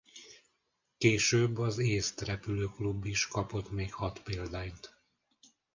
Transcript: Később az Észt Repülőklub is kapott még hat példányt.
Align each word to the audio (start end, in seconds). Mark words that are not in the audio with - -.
Később 0.97 1.57
az 1.57 1.77
Észt 1.77 2.21
Repülőklub 2.21 3.05
is 3.05 3.27
kapott 3.27 3.71
még 3.71 3.93
hat 3.93 4.19
példányt. 4.23 4.93